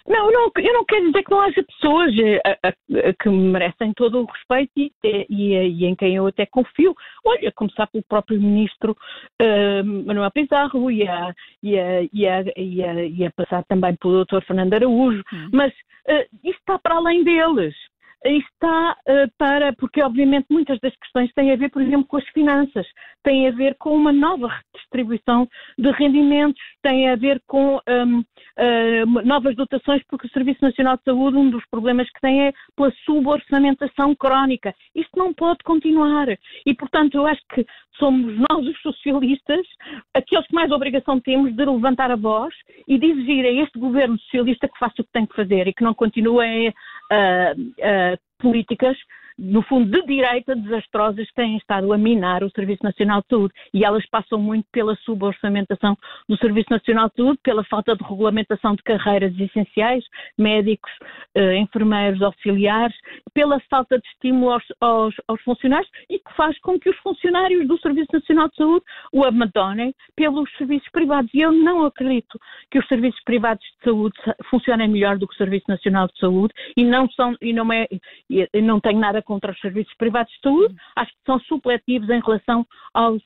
Não, 0.06 0.30
não, 0.30 0.50
eu 0.56 0.72
não 0.72 0.84
quero 0.84 1.06
dizer 1.06 1.22
que 1.22 1.30
não 1.30 1.40
haja 1.40 1.62
pessoas 1.62 2.12
a, 2.18 2.48
eh, 2.48 2.58
a, 2.62 2.68
a, 2.68 3.12
que 3.14 3.28
merecem 3.28 3.92
todo 3.94 4.22
o 4.22 4.26
respeito 4.26 4.72
e, 4.76 4.92
e, 5.04 5.54
e, 5.54 5.84
em 5.86 5.94
quem 5.94 6.16
eu 6.16 6.26
até 6.26 6.46
confio. 6.46 6.94
Olha, 7.24 7.48
a 7.48 7.52
começar 7.52 7.86
pelo 7.86 8.04
próprio 8.04 8.40
ministro 8.40 8.96
uh, 9.40 9.84
Manuel 9.84 10.30
Pizarro 10.30 10.90
e 10.90 11.06
a, 11.06 11.32
e, 11.62 11.78
a, 11.78 12.02
e, 12.12 12.26
a, 12.26 12.42
e, 12.56 12.84
a, 12.84 13.04
e 13.04 13.24
a 13.26 13.30
passar 13.30 13.64
também 13.64 13.94
pelo 13.96 14.24
Dr. 14.24 14.42
Fernando 14.46 14.74
Araújo, 14.74 15.22
hum. 15.32 15.48
mas 15.52 15.72
uh, 15.72 16.26
isso 16.44 16.58
está 16.58 16.78
para 16.78 16.96
além 16.96 17.22
deles 17.24 17.74
está 18.24 18.96
uh, 19.08 19.30
para, 19.36 19.72
porque 19.74 20.02
obviamente 20.02 20.46
muitas 20.50 20.78
das 20.80 20.94
questões 20.96 21.32
têm 21.34 21.52
a 21.52 21.56
ver, 21.56 21.70
por 21.70 21.82
exemplo, 21.82 22.06
com 22.06 22.16
as 22.16 22.28
finanças, 22.28 22.86
têm 23.22 23.48
a 23.48 23.50
ver 23.50 23.76
com 23.78 23.94
uma 23.94 24.12
nova 24.12 24.48
redistribuição 24.48 25.48
de 25.78 25.90
rendimentos, 25.90 26.60
têm 26.82 27.08
a 27.08 27.16
ver 27.16 27.40
com 27.46 27.80
um, 27.88 28.20
uh, 28.20 28.24
eh, 28.56 29.04
novas 29.24 29.56
dotações, 29.56 30.02
porque 30.08 30.26
o 30.26 30.30
Serviço 30.30 30.62
Nacional 30.62 30.96
de 30.96 31.04
Saúde, 31.04 31.36
um 31.36 31.50
dos 31.50 31.64
problemas 31.70 32.08
que 32.10 32.20
tem 32.20 32.48
é 32.48 32.52
pela 32.76 32.92
suborçamentação 33.04 34.14
crónica. 34.14 34.74
Isto 34.94 35.16
não 35.16 35.32
pode 35.32 35.58
continuar. 35.64 36.26
E, 36.66 36.74
portanto, 36.74 37.14
eu 37.14 37.26
acho 37.26 37.40
que 37.54 37.64
somos 37.98 38.34
nós, 38.50 38.66
os 38.66 38.80
socialistas, 38.80 39.66
aqueles 40.14 40.46
que 40.46 40.54
mais 40.54 40.70
obrigação 40.70 41.20
temos 41.20 41.54
de 41.54 41.64
levantar 41.64 42.10
a 42.10 42.16
voz 42.16 42.54
e 42.88 42.98
de 42.98 43.06
exigir 43.06 43.44
a 43.44 43.62
este 43.62 43.78
governo 43.78 44.18
socialista 44.18 44.68
que 44.68 44.78
faça 44.78 45.02
o 45.02 45.04
que 45.04 45.12
tem 45.12 45.26
que 45.26 45.36
fazer 45.36 45.68
e 45.68 45.74
que 45.74 45.84
não 45.84 45.94
continue 45.94 46.72
a, 47.10 47.52
a 47.52 48.11
políticas 48.42 48.96
no 49.38 49.62
fundo, 49.62 49.90
de 49.90 50.06
direita 50.06 50.54
desastrosas 50.54 51.26
que 51.28 51.34
têm 51.34 51.56
estado 51.56 51.92
a 51.92 51.98
minar 51.98 52.42
o 52.42 52.50
Serviço 52.50 52.82
Nacional 52.82 53.20
de 53.22 53.28
Saúde. 53.28 53.54
E 53.72 53.84
elas 53.84 54.04
passam 54.06 54.38
muito 54.38 54.66
pela 54.72 54.94
suborçamentação 54.96 55.96
do 56.28 56.36
Serviço 56.38 56.68
Nacional 56.70 57.08
de 57.08 57.16
Saúde, 57.16 57.38
pela 57.42 57.64
falta 57.64 57.96
de 57.96 58.04
regulamentação 58.04 58.74
de 58.74 58.82
carreiras 58.82 59.38
essenciais, 59.38 60.04
médicos, 60.38 60.90
eh, 61.34 61.56
enfermeiros, 61.56 62.22
auxiliares, 62.22 62.96
pela 63.34 63.58
falta 63.70 63.98
de 63.98 64.06
estímulo 64.08 64.52
aos, 64.52 64.64
aos, 64.80 65.14
aos, 65.26 65.42
funcionários 65.42 65.90
e 66.08 66.18
que 66.18 66.32
faz 66.36 66.58
com 66.60 66.78
que 66.78 66.90
os 66.90 66.96
funcionários 66.98 67.66
do 67.66 67.78
Serviço 67.78 68.08
Nacional 68.12 68.48
de 68.48 68.56
Saúde 68.56 68.84
o 69.12 69.24
abandonem 69.24 69.94
pelos 70.16 70.50
serviços 70.56 70.88
privados. 70.90 71.32
E 71.34 71.40
eu 71.40 71.52
não 71.52 71.84
acredito 71.84 72.38
que 72.70 72.78
os 72.78 72.86
serviços 72.86 73.20
privados 73.24 73.64
de 73.64 73.84
saúde 73.84 74.14
funcionem 74.50 74.88
melhor 74.88 75.18
do 75.18 75.26
que 75.26 75.34
o 75.34 75.38
Serviço 75.38 75.64
Nacional 75.68 76.06
de 76.08 76.18
Saúde 76.18 76.52
e 76.76 76.84
não 76.84 77.08
são, 77.10 77.36
e 77.40 77.52
não, 77.52 77.72
é, 77.72 77.86
e 78.28 78.60
não 78.60 78.80
tenho 78.80 78.98
nada 78.98 79.21
contra 79.22 79.52
os 79.52 79.60
serviços 79.60 79.94
privados 79.96 80.32
de 80.32 80.40
saúde, 80.40 80.74
acho 80.96 81.10
que 81.12 81.18
são 81.26 81.38
supletivos 81.40 82.08
em 82.10 82.20
relação 82.20 82.66
ao 82.94 83.18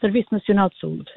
Serviço 0.00 0.28
Nacional 0.32 0.68
de 0.70 0.78
Saúde. 0.78 1.10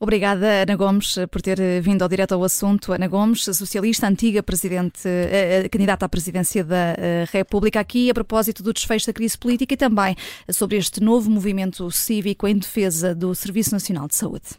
Obrigada, 0.00 0.62
Ana 0.62 0.76
Gomes, 0.76 1.18
por 1.30 1.42
ter 1.42 1.58
vindo 1.82 2.02
ao 2.02 2.08
direto 2.08 2.32
ao 2.32 2.44
assunto. 2.44 2.92
Ana 2.92 3.08
Gomes, 3.08 3.44
socialista, 3.44 4.06
antiga 4.06 4.42
presidente, 4.42 5.06
eh, 5.06 5.64
eh, 5.64 5.68
candidata 5.68 6.06
à 6.06 6.08
presidência 6.08 6.64
da 6.64 6.94
eh, 6.96 7.24
República, 7.30 7.80
aqui 7.80 8.08
a 8.08 8.14
propósito 8.14 8.62
do 8.62 8.72
desfecho 8.72 9.06
da 9.06 9.12
crise 9.12 9.36
política 9.36 9.74
e 9.74 9.76
também 9.76 10.14
sobre 10.50 10.76
este 10.76 11.02
novo 11.02 11.28
movimento 11.28 11.90
cívico 11.90 12.46
em 12.46 12.56
defesa 12.56 13.14
do 13.14 13.34
Serviço 13.34 13.72
Nacional 13.72 14.06
de 14.06 14.14
Saúde. 14.14 14.56